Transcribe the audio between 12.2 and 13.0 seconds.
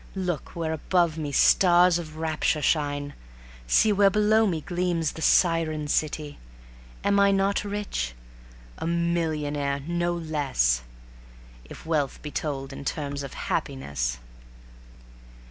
be told in